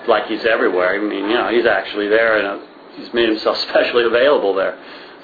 like 0.08 0.28
he's 0.28 0.46
everywhere. 0.46 0.96
I 0.96 1.00
mean, 1.00 1.30
you 1.30 1.36
know, 1.36 1.50
he's 1.50 1.66
actually 1.66 2.08
there 2.08 2.38
and 2.38 2.48
uh, 2.48 2.66
he's 2.96 3.14
made 3.14 3.30
himself 3.30 3.58
specially 3.70 4.06
available 4.06 4.54
there. 4.54 4.78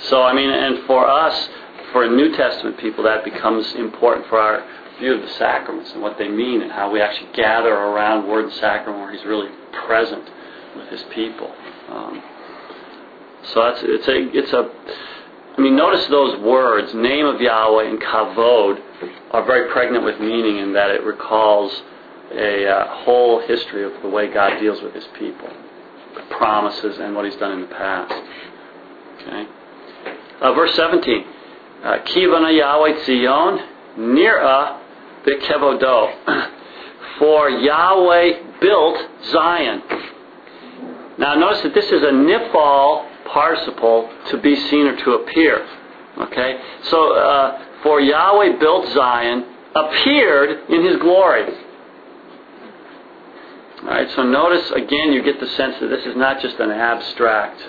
So, 0.10 0.24
I 0.24 0.34
mean, 0.34 0.50
and 0.50 0.86
for 0.88 1.08
us, 1.08 1.50
for 1.92 2.08
New 2.10 2.36
Testament 2.36 2.78
people, 2.80 3.04
that 3.04 3.24
becomes 3.24 3.74
important 3.76 4.28
for 4.28 4.40
our 4.40 4.66
view 5.00 5.14
of 5.14 5.22
the 5.22 5.34
sacraments 5.36 5.92
and 5.92 6.02
what 6.02 6.18
they 6.18 6.28
mean 6.28 6.62
and 6.62 6.72
how 6.72 6.92
we 6.92 7.02
actually 7.02 7.32
gather 7.34 7.74
around 7.74 8.28
Word 8.28 8.46
and 8.46 8.54
Sacrament 8.54 9.04
where 9.04 9.12
he's 9.12 9.26
really 9.26 9.50
present 9.88 10.30
with 10.76 10.88
his 10.90 11.04
people. 11.14 11.52
Um, 11.90 12.24
so 13.54 13.64
that's 13.64 13.82
it's 13.84 14.08
a 14.08 14.38
it's 14.38 14.54
a 14.54 14.70
I 15.58 15.62
mean 15.62 15.76
notice 15.76 16.06
those 16.08 16.40
words 16.42 16.94
name 16.94 17.26
of 17.26 17.42
Yahweh 17.42 17.90
and 17.90 18.00
kavod 18.00 18.80
are 19.32 19.46
very 19.46 19.72
pregnant 19.72 20.06
with 20.06 20.20
meaning 20.20 20.58
in 20.58 20.74
that 20.74 20.92
it 20.92 21.04
recalls 21.04 21.82
a 22.34 22.68
uh, 22.68 23.04
whole 23.04 23.42
history 23.42 23.84
of 23.84 24.02
the 24.02 24.10
way 24.10 24.32
God 24.32 24.60
deals 24.60 24.82
with 24.82 24.94
His 24.94 25.06
people, 25.20 25.50
the 26.16 26.36
promises 26.36 26.98
and 27.00 27.16
what 27.16 27.26
He's 27.26 27.36
done 27.36 27.54
in 27.54 27.62
the 27.62 27.68
past. 27.68 28.14
Okay, 29.22 29.48
uh, 30.42 30.54
verse 30.54 30.74
seventeen, 30.76 31.26
uh, 31.84 31.98
Kivana 32.06 32.58
Yahweh 32.58 33.06
Zion 33.06 33.60
Nira 33.98 34.80
Bikevodo, 35.26 36.50
for 37.20 37.50
Yahweh 37.50 38.60
built 38.62 38.98
Zion. 39.32 39.82
Now 41.18 41.36
notice 41.36 41.62
that 41.64 41.74
this 41.74 41.86
is 41.86 42.02
a 42.02 42.12
nifal 42.12 43.08
participle 43.32 44.10
to 44.30 44.38
be 44.38 44.56
seen 44.70 44.88
or 44.88 44.98
to 45.04 45.12
appear. 45.14 45.68
Okay? 46.18 46.60
So, 46.84 47.14
uh, 47.14 47.66
for 47.84 48.00
Yahweh 48.02 48.60
built 48.60 48.88
Zion, 48.94 49.46
appeared 49.76 50.70
in 50.70 50.86
his 50.86 50.98
glory. 50.98 51.46
Alright, 53.82 54.10
so 54.16 54.22
notice 54.22 54.70
again 54.72 55.12
you 55.12 55.24
get 55.24 55.40
the 55.40 55.48
sense 55.48 55.76
that 55.80 55.88
this 55.88 56.06
is 56.06 56.16
not 56.16 56.40
just 56.40 56.60
an 56.60 56.70
abstract 56.70 57.60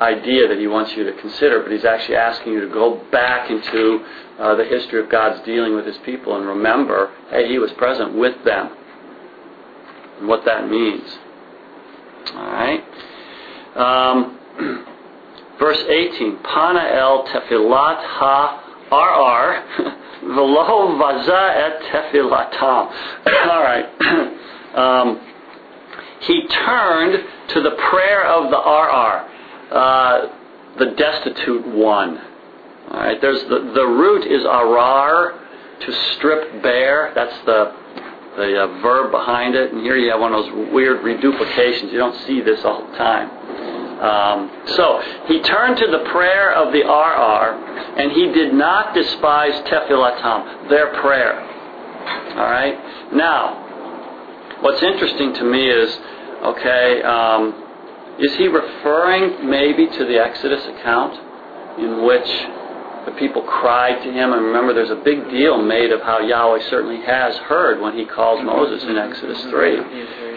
idea 0.00 0.48
that 0.48 0.58
he 0.58 0.66
wants 0.66 0.92
you 0.96 1.04
to 1.04 1.12
consider, 1.20 1.60
but 1.60 1.72
he's 1.72 1.84
actually 1.84 2.16
asking 2.16 2.52
you 2.52 2.60
to 2.60 2.72
go 2.72 3.02
back 3.10 3.50
into 3.50 4.04
uh, 4.38 4.54
the 4.54 4.64
history 4.64 5.00
of 5.00 5.10
God's 5.10 5.44
dealing 5.44 5.74
with 5.74 5.86
his 5.86 5.96
people 5.98 6.36
and 6.36 6.46
remember, 6.46 7.12
hey, 7.30 7.48
he 7.48 7.58
was 7.58 7.70
present 7.72 8.14
with 8.14 8.42
them. 8.44 8.70
And 10.18 10.28
what 10.28 10.44
that 10.46 10.68
means. 10.70 11.18
Alright? 12.34 12.84
Um, 13.76 14.38
verse 15.58 15.82
18. 15.86 16.38
Pana 16.42 16.90
el 16.94 17.26
tefilat 17.26 18.00
ha 18.18 18.62
ar 18.90 19.64
velo 20.22 20.96
vaza 20.98 21.52
et 21.56 21.82
tefilatam. 21.92 22.90
Alright. 23.26 24.32
um, 24.74 25.20
he 26.20 26.46
turned 26.48 27.24
to 27.50 27.62
the 27.62 27.76
prayer 27.90 28.26
of 28.26 28.50
the 28.50 28.56
RR, 28.56 29.74
uh, 29.74 30.28
the 30.78 30.94
destitute 30.96 31.66
one. 31.68 32.20
Alright, 32.90 33.20
there's 33.20 33.42
the, 33.42 33.72
the 33.74 33.86
root 33.86 34.26
is 34.26 34.44
arar, 34.44 35.40
to 35.80 35.92
strip 36.14 36.62
bare. 36.62 37.12
That's 37.14 37.36
the 37.44 37.74
the 38.36 38.64
uh, 38.64 38.66
verb 38.82 39.10
behind 39.10 39.54
it, 39.54 39.72
and 39.72 39.80
here 39.80 39.96
you 39.96 40.10
have 40.10 40.20
one 40.20 40.34
of 40.34 40.44
those 40.44 40.70
weird 40.70 41.02
reduplications. 41.02 41.90
You 41.90 41.98
don't 41.98 42.20
see 42.26 42.42
this 42.42 42.62
all 42.64 42.86
the 42.86 42.96
time. 42.98 43.30
Um, 43.96 44.50
so 44.76 45.00
he 45.26 45.40
turned 45.40 45.78
to 45.78 45.86
the 45.86 46.04
prayer 46.10 46.52
of 46.52 46.70
the 46.70 46.82
RR, 46.84 47.98
and 47.98 48.12
he 48.12 48.30
did 48.32 48.52
not 48.52 48.94
despise 48.94 49.54
tefilatam, 49.62 50.68
their 50.68 51.00
prayer. 51.00 51.40
All 52.36 52.50
right. 52.50 53.14
Now, 53.14 53.65
what's 54.66 54.82
interesting 54.82 55.32
to 55.32 55.44
me 55.44 55.70
is, 55.70 55.96
okay, 56.42 57.00
um, 57.02 57.54
is 58.18 58.34
he 58.34 58.48
referring 58.48 59.48
maybe 59.48 59.86
to 59.86 60.04
the 60.04 60.18
Exodus 60.18 60.66
account 60.66 61.14
in 61.78 62.04
which 62.04 62.26
the 63.06 63.12
people 63.12 63.42
cried 63.42 64.02
to 64.02 64.10
him. 64.10 64.32
And 64.32 64.42
remember, 64.42 64.74
there's 64.74 64.90
a 64.90 65.02
big 65.04 65.30
deal 65.30 65.62
made 65.62 65.92
of 65.92 66.00
how 66.00 66.18
Yahweh 66.18 66.68
certainly 66.68 67.00
has 67.06 67.36
heard 67.46 67.80
when 67.80 67.96
he 67.96 68.04
calls 68.04 68.42
Moses 68.44 68.82
in 68.82 68.98
Exodus 68.98 69.40
3. 69.44 69.78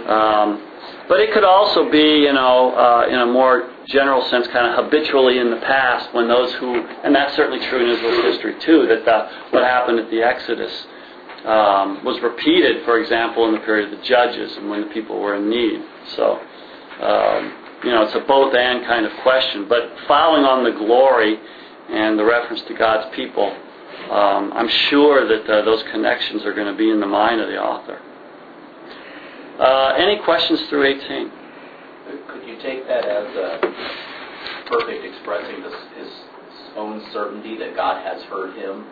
Um, 0.06 0.62
but 1.08 1.20
it 1.20 1.34
could 1.34 1.44
also 1.44 1.90
be, 1.90 2.30
you 2.30 2.34
know, 2.34 2.76
uh, 2.78 3.08
in 3.10 3.18
a 3.18 3.26
more 3.26 3.74
general 3.88 4.22
sense, 4.30 4.46
kind 4.54 4.68
of 4.68 4.86
habitually 4.86 5.40
in 5.40 5.50
the 5.50 5.58
past 5.66 6.14
when 6.14 6.28
those 6.28 6.54
who, 6.54 6.86
and 7.04 7.16
that's 7.16 7.36
certainly 7.36 7.66
true 7.66 7.84
in 7.84 7.90
Israel's 7.98 8.24
history 8.26 8.60
too, 8.60 8.86
that 8.86 9.06
the, 9.06 9.50
what 9.50 9.64
happened 9.64 9.98
at 10.00 10.12
the 10.12 10.22
Exodus 10.22 10.86
um, 11.46 12.04
was 12.04 12.20
repeated, 12.22 12.84
for 12.86 13.00
example, 13.00 13.48
in 13.48 13.54
the 13.54 13.60
period 13.60 13.92
of 13.92 14.00
the 14.00 14.06
Judges 14.06 14.58
and 14.58 14.70
when 14.70 14.82
the 14.82 14.88
people 14.88 15.20
were 15.20 15.36
in 15.36 15.50
need. 15.50 15.82
So, 16.16 16.40
um, 17.02 17.54
you 17.84 17.92
know, 17.92 18.04
it's 18.04 18.16
a 18.16 18.20
both 18.28 18.54
and 18.54 18.86
kind 18.86 19.06
of 19.06 19.12
question. 19.24 19.68
But 19.70 19.94
following 20.08 20.44
on 20.44 20.64
the 20.64 20.72
glory, 20.72 21.40
and 21.90 22.20
the 22.20 22.24
reference 22.24 22.62
to 22.64 22.74
God's 22.76 23.14
people, 23.16 23.50
um, 24.12 24.54
I'm 24.54 24.70
sure 24.90 25.28
that 25.28 25.50
uh, 25.50 25.66
those 25.66 25.84
connections 25.92 26.46
are 26.46 26.54
going 26.54 26.72
to 26.72 26.78
be 26.78 26.90
in 26.90 27.00
the 27.00 27.08
mind 27.08 27.42
of 27.42 27.48
the 27.48 27.58
author. 27.58 28.00
Uh, 29.60 29.94
any 29.98 30.20
questions 30.24 30.62
through 30.70 30.86
18? 30.86 31.32
Could 32.28 32.48
you 32.48 32.58
take 32.62 32.88
that 32.88 33.06
as 33.06 33.36
a 33.36 33.60
perfect 34.68 35.04
expressing 35.04 35.62
this, 35.64 35.74
his 35.98 36.12
own 36.76 37.04
certainty 37.12 37.58
that 37.58 37.76
God 37.76 38.04
has 38.04 38.22
heard 38.24 38.56
him 38.56 38.86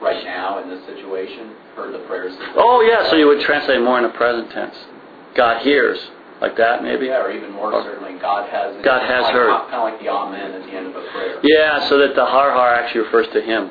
right 0.00 0.24
now 0.24 0.62
in 0.62 0.68
this 0.68 0.84
situation, 0.86 1.54
heard 1.74 1.94
the 1.94 2.04
prayers? 2.06 2.36
Oh, 2.56 2.80
yeah, 2.80 3.08
so 3.10 3.16
you 3.16 3.26
would 3.26 3.40
translate 3.40 3.80
more 3.80 3.98
in 3.98 4.04
the 4.04 4.16
present 4.16 4.50
tense. 4.50 4.76
God 5.34 5.62
hears, 5.62 5.98
like 6.40 6.56
that 6.56 6.82
maybe? 6.82 7.06
Yeah, 7.06 7.22
or 7.22 7.30
even 7.30 7.52
more 7.52 7.72
certainly, 7.82 8.18
God 8.20 8.48
has. 8.50 8.76
God 8.84 9.02
has 9.02 9.24
like, 9.24 9.32
heard. 9.32 9.70
Kind 9.70 9.74
of 9.74 9.82
like 9.82 10.00
the 10.00 10.08
Amen 10.08 10.52
at 10.52 10.62
the 10.66 10.72
end 10.72 10.86
of 10.88 10.96
a 10.96 11.10
prayer. 11.10 11.40
Yeah, 11.42 11.88
so 11.88 11.98
that 11.98 12.14
the 12.14 12.24
har 12.24 12.52
har 12.52 12.74
actually 12.74 13.02
refers 13.02 13.28
to 13.32 13.40
him. 13.40 13.70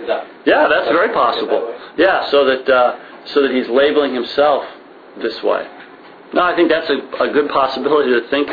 Is 0.00 0.06
that? 0.06 0.26
Yeah, 0.46 0.68
that's 0.68 0.88
very 0.88 1.12
possible. 1.12 1.74
Yeah, 1.96 2.28
so 2.30 2.44
that 2.46 2.68
uh, 2.68 2.98
so 3.26 3.42
that 3.42 3.50
he's 3.50 3.68
labeling 3.68 4.14
himself 4.14 4.64
this 5.20 5.42
way. 5.42 5.66
No, 6.32 6.42
I 6.42 6.54
think 6.54 6.70
that's 6.70 6.88
a, 6.88 7.24
a 7.24 7.32
good 7.32 7.50
possibility 7.50 8.10
to 8.12 8.28
think 8.28 8.48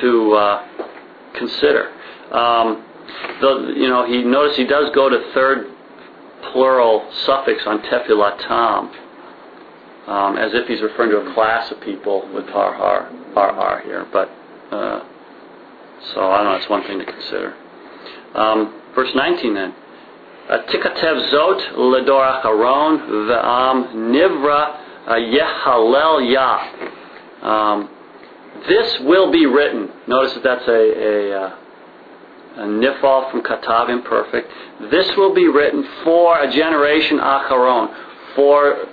to 0.00 0.32
uh, 0.34 0.68
consider. 1.34 1.92
Um, 2.32 2.84
the, 3.40 3.74
you 3.76 3.88
know, 3.88 4.06
he 4.06 4.22
notice 4.22 4.56
he 4.56 4.64
does 4.64 4.90
go 4.94 5.08
to 5.08 5.32
third 5.32 5.73
plural 6.52 7.10
suffix 7.24 7.62
on 7.66 7.80
tefilatam, 7.82 8.92
um, 10.08 10.36
as 10.36 10.52
if 10.54 10.66
he's 10.68 10.82
referring 10.82 11.10
to 11.10 11.18
a 11.18 11.34
class 11.34 11.70
of 11.70 11.80
people 11.80 12.28
with 12.34 12.46
har 12.48 12.72
har 13.34 13.80
here. 13.84 14.06
But 14.12 14.28
uh, 14.70 15.04
so 16.12 16.30
I 16.30 16.38
don't 16.38 16.46
know. 16.46 16.58
That's 16.58 16.68
one 16.70 16.82
thing 16.84 16.98
to 16.98 17.04
consider. 17.04 17.54
Um, 18.34 18.80
verse 18.94 19.10
19 19.14 19.54
then. 19.54 19.74
Tikatev 20.48 21.32
zot 21.32 21.74
ledor 21.76 22.42
acharon 22.42 23.08
ve'am 23.28 23.94
nivra 24.12 24.80
yehalel 25.08 26.30
yah. 26.30 27.48
Um, 27.48 27.88
this 28.68 29.00
will 29.00 29.32
be 29.32 29.46
written. 29.46 29.90
Notice 30.06 30.34
that 30.34 30.42
that's 30.42 30.68
a, 30.68 30.72
a, 30.72 31.40
uh, 31.40 31.46
a 31.46 31.63
nifal 32.62 33.30
from 33.30 33.42
katav 33.42 33.88
imperfect. 33.90 34.50
This 34.90 35.06
will 35.16 35.34
be 35.34 35.48
written 35.48 35.86
for 36.04 36.40
a 36.40 36.52
generation 36.52 37.18
acharon, 37.18 38.34
for 38.34 38.86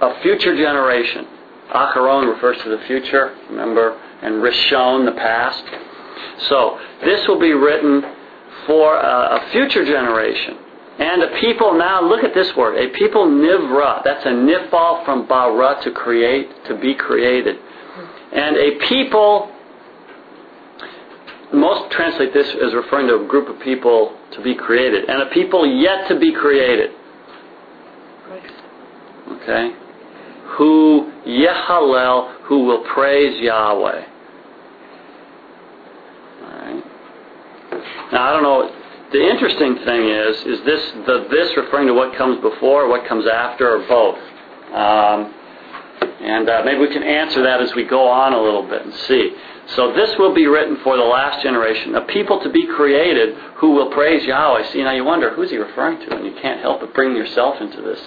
a 0.00 0.20
future 0.22 0.56
generation. 0.56 1.26
Acharon 1.74 2.32
refers 2.32 2.56
to 2.62 2.70
the 2.70 2.82
future, 2.86 3.34
remember, 3.50 4.00
and 4.22 4.36
Rishon, 4.36 5.04
the 5.04 5.12
past. 5.12 5.64
So, 6.48 6.78
this 7.04 7.26
will 7.28 7.38
be 7.38 7.52
written 7.52 8.02
for 8.66 8.96
a, 8.96 9.38
a 9.38 9.50
future 9.52 9.84
generation. 9.84 10.56
And 10.98 11.22
a 11.22 11.40
people, 11.40 11.78
now 11.78 12.02
look 12.02 12.24
at 12.24 12.34
this 12.34 12.54
word, 12.56 12.76
a 12.76 12.88
people 12.96 13.26
nivra. 13.26 14.02
That's 14.02 14.24
a 14.24 14.30
nifal 14.30 15.04
from 15.04 15.28
bara, 15.28 15.80
to 15.84 15.92
create, 15.92 16.48
to 16.66 16.74
be 16.74 16.94
created. 16.94 17.56
And 18.32 18.56
a 18.56 18.86
people, 18.88 19.50
most 21.52 21.90
translate 21.92 22.32
this 22.32 22.48
as 22.48 22.74
referring 22.74 23.08
to 23.08 23.24
a 23.24 23.26
group 23.26 23.48
of 23.48 23.60
people 23.60 24.16
to 24.32 24.42
be 24.42 24.54
created. 24.54 25.08
And 25.08 25.22
a 25.22 25.26
people 25.26 25.66
yet 25.66 26.08
to 26.08 26.18
be 26.18 26.32
created. 26.32 26.90
Okay? 29.28 29.72
Who 30.56 31.12
Yehalel, 31.26 32.42
who 32.42 32.64
will 32.64 32.84
praise 32.84 33.40
Yahweh. 33.40 34.04
Alright. 36.42 36.84
Now 38.12 38.28
I 38.28 38.32
don't 38.32 38.42
know 38.42 38.74
the 39.12 39.26
interesting 39.26 39.76
thing 39.86 40.08
is, 40.08 40.36
is 40.44 40.64
this 40.66 40.92
the 41.06 41.26
this 41.30 41.56
referring 41.56 41.86
to 41.86 41.94
what 41.94 42.14
comes 42.16 42.40
before, 42.42 42.88
what 42.88 43.06
comes 43.06 43.26
after, 43.26 43.76
or 43.76 43.86
both? 43.88 44.18
Um, 44.74 45.34
And 46.20 46.48
uh, 46.48 46.62
maybe 46.64 46.80
we 46.80 46.92
can 46.92 47.02
answer 47.02 47.42
that 47.42 47.62
as 47.62 47.74
we 47.74 47.84
go 47.84 48.08
on 48.08 48.32
a 48.32 48.40
little 48.40 48.62
bit 48.68 48.82
and 48.82 48.94
see. 48.94 49.32
So 49.74 49.92
this 49.92 50.16
will 50.18 50.34
be 50.34 50.46
written 50.46 50.78
for 50.82 50.96
the 50.96 51.02
last 51.02 51.42
generation, 51.42 51.94
a 51.94 52.00
people 52.02 52.40
to 52.40 52.48
be 52.48 52.66
created 52.66 53.36
who 53.56 53.72
will 53.72 53.90
praise 53.90 54.24
Yahweh. 54.24 54.70
See, 54.72 54.82
now 54.82 54.92
you 54.92 55.04
wonder, 55.04 55.34
who's 55.34 55.50
he 55.50 55.58
referring 55.58 55.98
to? 56.00 56.16
And 56.16 56.24
you 56.24 56.32
can't 56.40 56.60
help 56.60 56.80
but 56.80 56.94
bring 56.94 57.14
yourself 57.14 57.60
into 57.60 57.82
this. 57.82 58.00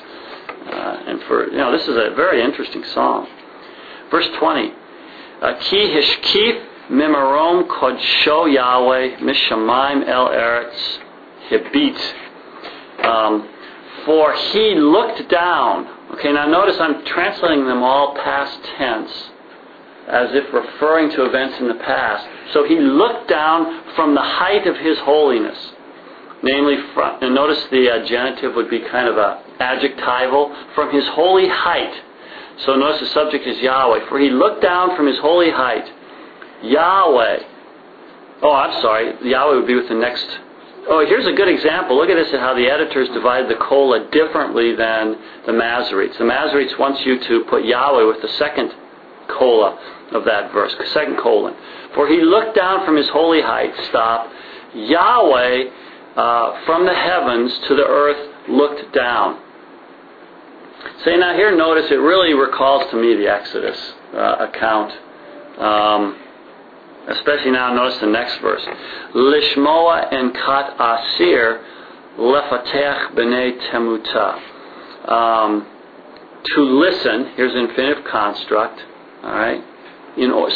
Uh, 0.50 1.04
and 1.08 1.22
for, 1.24 1.52
you 1.52 1.58
know, 1.58 1.72
this 1.72 1.84
is 1.84 1.90
a 1.90 2.16
very 2.16 2.42
interesting 2.42 2.84
psalm. 2.84 3.28
Verse 4.10 4.28
20. 4.40 4.74
Uh, 5.42 5.58
Ki 5.60 5.78
hishkif 5.78 6.66
mimarom 6.90 7.68
kodsho 7.68 8.52
Yahweh 8.52 9.18
mishamaim 9.18 10.08
el 10.08 10.30
eretz 10.30 11.00
hibit. 11.50 13.06
Um, 13.06 13.48
for 14.06 14.34
he 14.34 14.74
looked 14.76 15.30
down. 15.30 15.88
Okay, 16.14 16.34
now 16.34 16.48
notice 16.48 16.78
I'm 16.80 17.06
translating 17.06 17.68
them 17.68 17.84
all 17.84 18.16
past 18.16 18.64
tense 18.78 19.30
as 20.08 20.30
if 20.34 20.52
referring 20.54 21.10
to 21.12 21.26
events 21.26 21.60
in 21.60 21.68
the 21.68 21.76
past. 21.76 22.28
So 22.54 22.64
he 22.64 22.80
looked 22.80 23.30
down 23.30 23.94
from 23.96 24.16
the 24.16 24.22
height 24.22 24.68
of 24.68 24.76
his 24.78 24.98
holiness. 25.00 25.58
Namely, 26.44 26.78
from, 26.94 27.22
and 27.22 27.36
notice 27.36 27.64
the 27.70 27.90
uh, 27.90 28.06
genitive 28.06 28.56
would 28.56 28.70
be 28.70 28.80
kind 28.80 29.08
of 29.08 29.18
a 29.18 29.44
adjectival, 29.60 30.56
from 30.74 30.92
his 30.92 31.08
holy 31.10 31.48
height. 31.48 31.94
So 32.66 32.76
notice 32.76 33.00
the 33.00 33.14
subject 33.14 33.46
is 33.46 33.60
Yahweh. 33.60 34.10
For 34.10 34.20
he 34.20 34.30
looked 34.30 34.62
down 34.62 34.96
from 34.96 35.06
his 35.08 35.18
holy 35.20 35.52
height. 35.52 35.88
Yahweh. 36.64 37.38
Oh, 38.42 38.54
I'm 38.54 38.82
sorry. 38.82 39.14
Yahweh 39.22 39.56
would 39.56 39.68
be 39.68 39.76
with 39.76 39.88
the 39.88 39.96
next. 39.96 40.26
Oh, 40.90 41.06
here's 41.06 41.28
a 41.28 41.34
good 41.34 41.48
example. 41.48 41.96
Look 41.96 42.10
at 42.10 42.16
this 42.16 42.34
at 42.34 42.40
how 42.40 42.56
the 42.56 42.66
editors 42.66 43.08
divide 43.10 43.48
the 43.48 43.56
cola 43.56 44.10
differently 44.12 44.76
than 44.76 45.16
the 45.46 45.52
Masoretes. 45.52 46.18
The 46.18 46.24
Masoretes 46.24 46.78
wants 46.80 47.06
you 47.06 47.20
to 47.20 47.46
put 47.46 47.66
Yahweh 47.66 48.04
with 48.04 48.22
the 48.24 48.30
second 48.40 48.74
cola 49.38 49.78
of 50.12 50.26
that 50.26 50.52
verse, 50.52 50.74
second 50.94 51.18
colon. 51.18 51.56
For 51.96 52.08
he 52.08 52.22
looked 52.22 52.56
down 52.56 52.86
from 52.86 52.96
his 52.96 53.08
holy 53.10 53.42
height, 53.42 53.74
stop. 53.90 54.30
Yahweh 54.74 55.70
uh, 56.16 56.66
from 56.66 56.86
the 56.86 56.94
heavens 56.94 57.58
to 57.68 57.76
the 57.76 57.86
earth 57.86 58.50
looked 58.50 58.94
down. 58.94 59.40
Say 61.06 61.18
now 61.18 61.36
here, 61.36 61.56
notice 61.56 61.92
it 61.92 61.96
really 61.96 62.34
recalls 62.34 62.90
to 62.92 62.98
me 62.98 63.16
the 63.16 63.28
Exodus 63.28 63.78
uh, 64.14 64.48
account. 64.50 64.92
Um, 65.60 66.18
especially 67.08 67.52
now, 67.52 67.74
notice 67.74 68.00
the 68.00 68.08
next 68.08 68.40
verse. 68.42 68.64
Lishmoa 69.14 70.12
en 70.12 70.34
kat 70.34 70.76
asir 70.80 71.64
lefatech 72.18 73.14
b'nei 73.14 73.70
temuta. 73.70 75.12
Um, 75.12 75.68
to 76.44 76.62
listen, 76.62 77.32
here's 77.36 77.56
infinitive 77.56 78.04
construct, 78.06 78.82
all 79.24 79.32
right. 79.32 79.64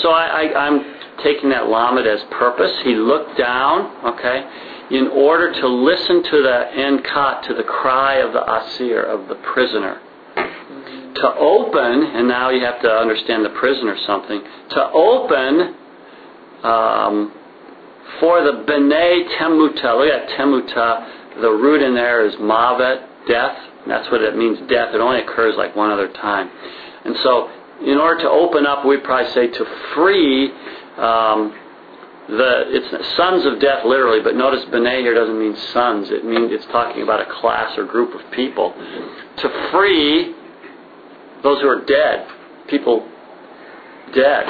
So 0.01 0.11
I'm 0.11 0.83
taking 1.23 1.49
that 1.49 1.67
lamed 1.67 2.05
as 2.07 2.21
purpose. 2.31 2.71
He 2.83 2.95
looked 2.95 3.37
down, 3.37 4.05
okay, 4.13 4.43
in 4.91 5.07
order 5.07 5.53
to 5.53 5.67
listen 5.67 6.23
to 6.23 6.43
the 6.43 6.71
enkat, 6.75 7.43
to 7.47 7.53
the 7.53 7.63
cry 7.63 8.15
of 8.15 8.33
the 8.33 8.43
asir, 8.43 9.01
of 9.01 9.27
the 9.29 9.35
prisoner. 9.35 10.01
To 10.35 11.33
open, 11.35 12.03
and 12.03 12.27
now 12.27 12.49
you 12.49 12.59
have 12.65 12.81
to 12.81 12.89
understand 12.89 13.45
the 13.45 13.49
prisoner 13.49 13.95
something, 14.05 14.41
to 14.71 14.89
open 14.91 15.75
um, 16.61 17.31
for 18.19 18.43
the 18.43 18.63
bene 18.67 19.23
temuta. 19.39 19.95
Look 19.95 20.11
at 20.11 20.27
temuta. 20.37 21.39
The 21.41 21.49
root 21.49 21.81
in 21.81 21.95
there 21.95 22.25
is 22.25 22.35
mavet, 22.35 23.27
death. 23.29 23.57
That's 23.87 24.11
what 24.11 24.21
it 24.21 24.35
means, 24.35 24.59
death. 24.69 24.93
It 24.93 24.99
only 24.99 25.21
occurs 25.21 25.55
like 25.57 25.75
one 25.75 25.89
other 25.89 26.11
time. 26.11 26.49
And 27.05 27.15
so 27.23 27.49
in 27.81 27.97
order 27.97 28.21
to 28.21 28.29
open 28.29 28.65
up, 28.65 28.85
we'd 28.85 29.03
probably 29.03 29.31
say 29.33 29.47
to 29.47 29.65
free 29.93 30.51
um, 30.97 31.53
the 32.27 32.63
it's 32.67 33.15
sons 33.15 33.45
of 33.45 33.59
death 33.59 33.85
literally, 33.85 34.21
but 34.21 34.35
notice 34.35 34.63
B'nai 34.65 35.01
here 35.01 35.13
doesn't 35.13 35.37
mean 35.37 35.55
sons. 35.73 36.09
It 36.09 36.25
means 36.25 36.51
it's 36.51 36.65
talking 36.67 37.03
about 37.03 37.21
a 37.21 37.31
class 37.39 37.77
or 37.77 37.85
group 37.85 38.15
of 38.15 38.31
people. 38.31 38.73
To 38.73 39.69
free 39.71 40.33
those 41.43 41.61
who 41.61 41.67
are 41.67 41.85
dead, 41.85 42.27
people 42.67 43.07
dead. 44.13 44.47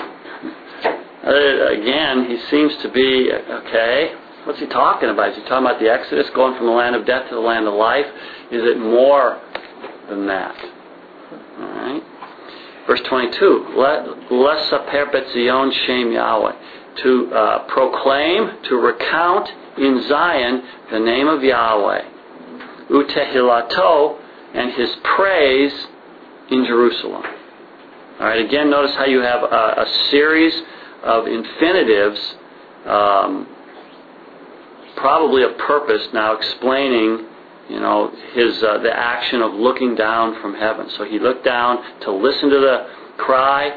Uh, 1.26 1.74
again, 1.74 2.30
he 2.30 2.38
seems 2.50 2.78
to 2.78 2.90
be 2.92 3.32
okay. 3.34 4.14
What's 4.46 4.60
he 4.60 4.68
talking 4.68 5.10
about? 5.10 5.32
Is 5.32 5.38
he 5.38 5.42
talking 5.42 5.66
about 5.66 5.80
the 5.80 5.90
Exodus, 5.90 6.30
going 6.36 6.56
from 6.56 6.68
the 6.68 6.72
land 6.72 6.96
of 6.96 7.06
death 7.06 7.28
to 7.30 7.36
the 7.36 7.42
land 7.42 7.68
of 7.68 7.74
life? 7.74 8.06
Is 8.52 8.64
it 8.64 8.80
more 8.80 9.42
than 10.08 10.28
that? 10.28 10.56
Verse 12.88 13.02
22, 13.10 13.74
Let 13.78 14.06
Lesaper 14.30 15.12
betzion 15.12 15.72
shem 15.86 16.12
Yahweh, 16.12 16.52
to 17.04 17.34
uh, 17.34 17.68
proclaim, 17.68 18.62
to 18.70 18.76
recount 18.76 19.50
in 19.78 20.06
Zion 20.08 20.64
the 20.92 21.00
name 21.00 21.28
of 21.28 21.44
Yahweh, 21.44 22.04
utehilato, 22.90 24.20
and 24.54 24.72
his 24.74 24.90
praise 25.04 25.88
in 26.52 26.66
Jerusalem. 26.66 27.24
All 28.20 28.28
right, 28.28 28.46
again, 28.46 28.70
notice 28.70 28.96
how 28.96 29.06
you 29.06 29.20
have 29.20 29.44
a, 29.44 29.82
a 29.82 29.86
series 30.12 30.54
of 31.04 31.28
infinitives, 31.28 32.20
um, 32.86 33.48
probably 34.96 35.44
of 35.44 35.58
purpose, 35.58 36.08
now 36.14 36.36
explaining 36.36 37.26
you 37.70 37.80
know, 37.80 38.12
his 38.34 38.62
uh, 38.64 38.78
the 38.80 38.92
action 38.94 39.42
of 39.42 39.54
looking 39.54 39.96
down 39.96 40.42
from 40.42 40.54
heaven. 40.54 40.88
So 40.98 41.06
he 41.06 41.20
looked 41.20 41.44
down 41.44 42.02
to 42.02 42.12
listen 42.12 42.50
to 42.50 42.60
the 42.60 42.88
cry, 43.18 43.70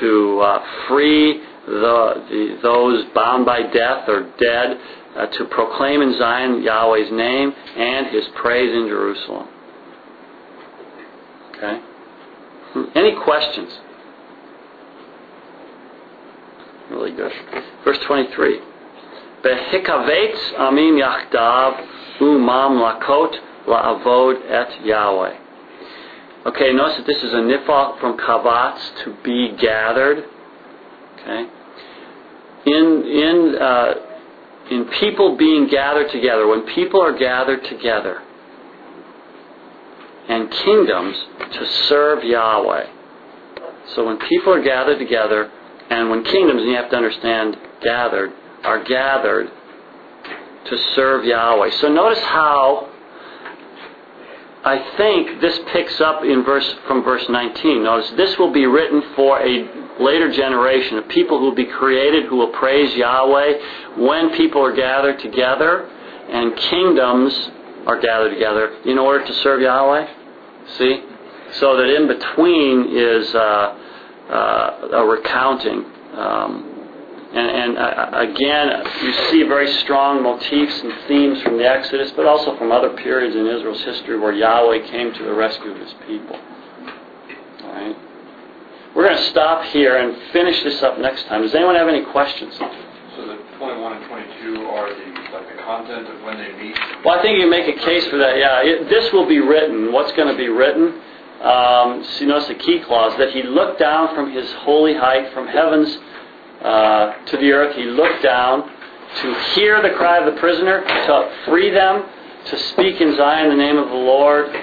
to 0.00 0.40
uh, 0.40 0.64
free 0.88 1.40
the, 1.66 2.24
the, 2.30 2.58
those 2.62 3.04
bound 3.14 3.46
by 3.46 3.62
death 3.62 4.08
or 4.08 4.32
dead, 4.40 4.78
uh, 5.16 5.26
to 5.26 5.44
proclaim 5.46 6.02
in 6.02 6.16
Zion 6.18 6.62
Yahweh's 6.62 7.12
name 7.12 7.52
and 7.76 8.06
His 8.08 8.24
praise 8.36 8.74
in 8.74 8.88
Jerusalem. 8.88 9.48
Okay. 11.56 11.80
Any 12.94 13.16
questions? 13.22 13.72
Really 16.90 17.12
good. 17.12 17.32
Verse 17.84 17.98
23. 18.06 18.60
Behikavetz 19.42 20.54
amim 20.58 20.98
yachdav 20.98 21.86
umam 22.20 22.80
lakot 22.80 23.36
la'avod 23.66 24.36
et 24.50 24.84
Yahweh. 24.84 25.36
Okay, 26.46 26.72
notice 26.72 26.96
that 26.98 27.06
this 27.06 27.22
is 27.22 27.32
a 27.32 27.36
nifal 27.36 28.00
from 28.00 28.16
kavatz 28.16 29.04
to 29.04 29.14
be 29.22 29.56
gathered. 29.60 30.24
Okay, 31.14 31.46
in 32.66 33.04
in 33.04 33.58
uh, 33.60 33.94
in 34.70 34.84
people 35.00 35.36
being 35.36 35.68
gathered 35.68 36.10
together, 36.10 36.46
when 36.46 36.62
people 36.74 37.00
are 37.00 37.16
gathered 37.16 37.64
together, 37.64 38.22
and 40.28 40.50
kingdoms 40.50 41.16
to 41.52 41.66
serve 41.88 42.24
Yahweh. 42.24 42.86
So 43.94 44.04
when 44.04 44.18
people 44.18 44.52
are 44.52 44.62
gathered 44.62 44.98
together, 44.98 45.50
and 45.90 46.10
when 46.10 46.24
kingdoms, 46.24 46.62
and 46.62 46.70
you 46.70 46.76
have 46.76 46.90
to 46.90 46.96
understand 46.96 47.56
gathered, 47.82 48.32
are 48.64 48.82
gathered 48.84 49.50
to 50.66 50.78
serve 50.94 51.24
Yahweh. 51.24 51.70
So 51.80 51.88
notice 51.88 52.18
how 52.20 52.88
I 54.64 54.96
think 54.96 55.40
this 55.40 55.58
picks 55.72 56.00
up 56.00 56.24
in 56.24 56.44
verse 56.44 56.74
from 56.86 57.02
verse 57.02 57.24
19. 57.28 57.84
Notice 57.84 58.10
this 58.16 58.36
will 58.38 58.52
be 58.52 58.66
written 58.66 59.02
for 59.14 59.40
a 59.40 60.02
later 60.02 60.30
generation 60.32 60.98
of 60.98 61.08
people 61.08 61.38
who 61.38 61.46
will 61.46 61.54
be 61.54 61.64
created 61.64 62.26
who 62.26 62.36
will 62.36 62.52
praise 62.52 62.94
Yahweh 62.94 63.96
when 63.96 64.34
people 64.36 64.62
are 64.62 64.74
gathered 64.74 65.18
together 65.20 65.88
and 66.28 66.56
kingdoms 66.56 67.50
are 67.86 67.98
gathered 67.98 68.30
together 68.30 68.76
in 68.84 68.98
order 68.98 69.26
to 69.26 69.34
serve 69.42 69.60
Yahweh. 69.60 70.06
See? 70.76 71.02
So 71.52 71.76
that 71.76 71.88
in 71.88 72.06
between 72.06 72.94
is 72.94 73.34
uh, 73.34 73.38
uh, 74.28 74.88
a 74.92 75.06
recounting. 75.06 75.84
Um, 76.14 76.67
and, 77.32 77.50
and 77.50 77.78
uh, 77.78 78.10
again, 78.14 78.84
you 79.02 79.12
see 79.30 79.42
very 79.42 79.70
strong 79.80 80.22
motifs 80.22 80.80
and 80.80 80.92
themes 81.06 81.42
from 81.42 81.58
the 81.58 81.68
Exodus, 81.68 82.10
but 82.16 82.24
also 82.24 82.56
from 82.56 82.72
other 82.72 82.90
periods 82.96 83.36
in 83.36 83.46
Israel's 83.46 83.82
history 83.82 84.18
where 84.18 84.32
Yahweh 84.32 84.86
came 84.88 85.12
to 85.12 85.24
the 85.24 85.34
rescue 85.34 85.72
of 85.72 85.78
his 85.78 85.92
people. 86.06 86.36
All 87.64 87.72
right? 87.72 87.96
We're 88.96 89.04
going 89.04 89.18
to 89.18 89.30
stop 89.30 89.64
here 89.66 89.98
and 89.98 90.16
finish 90.32 90.62
this 90.64 90.82
up 90.82 90.98
next 90.98 91.26
time. 91.26 91.42
Does 91.42 91.54
anyone 91.54 91.74
have 91.74 91.88
any 91.88 92.04
questions? 92.06 92.54
So 92.56 93.26
the 93.26 93.36
21 93.58 93.92
and 93.92 94.06
22 94.06 94.62
are 94.64 94.88
the, 94.88 95.30
like 95.30 95.54
the 95.54 95.62
content 95.62 96.08
of 96.08 96.22
when 96.22 96.38
they 96.38 96.52
meet? 96.56 96.78
Well, 97.04 97.18
I 97.18 97.22
think 97.22 97.38
you 97.38 97.50
make 97.50 97.68
a 97.68 97.78
case 97.78 98.06
for 98.06 98.16
that. 98.16 98.38
Yeah, 98.38 98.62
it, 98.62 98.88
this 98.88 99.12
will 99.12 99.28
be 99.28 99.38
written. 99.38 99.92
What's 99.92 100.12
going 100.12 100.28
to 100.28 100.36
be 100.36 100.48
written? 100.48 101.02
Um, 101.42 102.02
so 102.02 102.20
you 102.20 102.26
notice 102.26 102.48
the 102.48 102.54
key 102.54 102.80
clause 102.80 103.16
that 103.18 103.30
he 103.30 103.42
looked 103.42 103.78
down 103.78 104.14
from 104.14 104.32
his 104.32 104.50
holy 104.64 104.94
height, 104.94 105.32
from 105.34 105.46
heaven's 105.46 105.98
uh, 106.62 107.24
to 107.26 107.36
the 107.36 107.52
earth. 107.52 107.76
He 107.76 107.84
looked 107.84 108.22
down 108.22 108.70
to 109.22 109.34
hear 109.54 109.82
the 109.82 109.90
cry 109.96 110.18
of 110.18 110.32
the 110.32 110.38
prisoner, 110.40 110.82
to 110.82 111.44
free 111.46 111.70
them, 111.70 112.04
to 112.46 112.58
speak 112.70 113.00
in 113.00 113.16
Zion 113.16 113.48
the 113.48 113.56
name 113.56 113.76
of 113.78 113.88
the 113.88 113.94
Lord. 113.94 114.54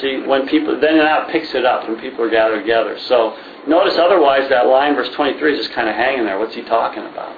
See, 0.00 0.22
when 0.26 0.46
people, 0.48 0.78
then 0.80 0.98
now 0.98 1.26
it 1.26 1.32
picks 1.32 1.54
it 1.54 1.64
up 1.64 1.88
when 1.88 1.98
people 2.00 2.24
are 2.24 2.30
gathered 2.30 2.60
together. 2.60 2.98
So 3.00 3.36
notice 3.66 3.96
otherwise 3.96 4.48
that 4.50 4.66
line, 4.66 4.94
verse 4.94 5.08
23, 5.14 5.54
is 5.54 5.64
just 5.64 5.74
kind 5.74 5.88
of 5.88 5.94
hanging 5.94 6.26
there. 6.26 6.38
What's 6.38 6.54
he 6.54 6.62
talking 6.62 7.04
about? 7.04 7.34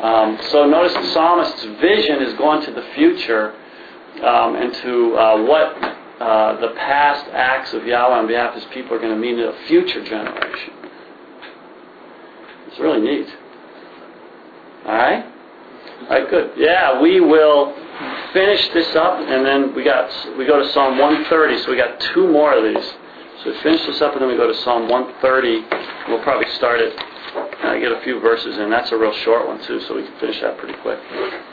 Um, 0.00 0.38
so 0.50 0.66
notice 0.66 0.94
the 0.94 1.12
psalmist's 1.12 1.64
vision 1.80 2.22
is 2.22 2.34
going 2.34 2.64
to 2.64 2.70
the 2.72 2.82
future 2.94 3.54
um, 4.22 4.56
and 4.56 4.72
to 4.74 5.16
uh, 5.16 5.42
what 5.42 5.76
uh, 6.20 6.60
the 6.60 6.74
past 6.76 7.26
acts 7.32 7.72
of 7.72 7.86
Yahweh 7.86 8.16
on 8.16 8.26
behalf 8.26 8.54
of 8.54 8.62
his 8.62 8.72
people 8.72 8.94
are 8.94 9.00
going 9.00 9.14
to 9.14 9.20
mean 9.20 9.36
to 9.36 9.50
a 9.50 9.66
future 9.66 10.04
generation. 10.04 10.79
It's 12.70 12.78
really 12.78 13.00
neat. 13.00 13.26
All 14.86 14.94
right? 14.94 15.24
All 16.02 16.08
right, 16.08 16.30
good. 16.30 16.52
Yeah, 16.56 17.00
we 17.00 17.20
will 17.20 17.74
finish 18.32 18.68
this 18.70 18.94
up, 18.96 19.18
and 19.20 19.44
then 19.44 19.74
we 19.74 19.84
got 19.84 20.08
we 20.38 20.46
go 20.46 20.58
to 20.62 20.72
Psalm 20.72 20.98
130. 20.98 21.62
So 21.64 21.70
we 21.70 21.76
got 21.76 22.00
two 22.00 22.26
more 22.28 22.54
of 22.54 22.62
these. 22.64 22.94
So 23.44 23.50
we 23.50 23.60
finish 23.60 23.84
this 23.86 24.00
up, 24.00 24.12
and 24.12 24.22
then 24.22 24.28
we 24.28 24.36
go 24.36 24.46
to 24.46 24.54
Psalm 24.62 24.88
130. 24.88 25.64
We'll 26.08 26.22
probably 26.22 26.48
start 26.54 26.80
it. 26.80 26.96
Uh, 27.62 27.78
get 27.78 27.92
a 27.92 28.00
few 28.02 28.18
verses 28.20 28.58
in. 28.58 28.70
That's 28.70 28.90
a 28.92 28.96
real 28.96 29.12
short 29.24 29.46
one 29.46 29.62
too, 29.64 29.80
so 29.82 29.94
we 29.96 30.02
can 30.04 30.18
finish 30.18 30.40
that 30.40 30.58
pretty 30.58 30.78
quick. 30.80 30.98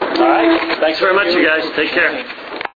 All 0.01 0.29
right. 0.29 0.79
Thanks 0.79 0.99
very 0.99 1.13
much, 1.13 1.33
you 1.35 1.45
guys. 1.45 1.63
Take 1.75 1.91
care. 1.91 2.46